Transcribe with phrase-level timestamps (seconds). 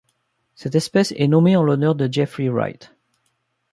[0.55, 2.91] Cette espèce est nommée en l'honneur de Jeffrey Wright.